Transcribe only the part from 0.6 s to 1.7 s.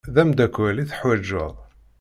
i teḥwaǧeḍ.